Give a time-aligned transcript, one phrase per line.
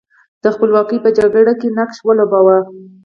[0.43, 2.57] د خپلواکۍ په جګړه کې نقش ولوباوه.